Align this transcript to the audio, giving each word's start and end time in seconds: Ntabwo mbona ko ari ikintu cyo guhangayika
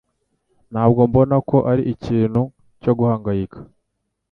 Ntabwo 0.71 1.01
mbona 1.09 1.35
ko 1.49 1.57
ari 1.71 1.83
ikintu 1.93 2.41
cyo 2.81 2.91
guhangayika 2.97 3.57